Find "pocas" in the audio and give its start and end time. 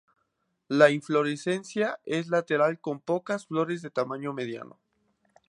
3.01-3.45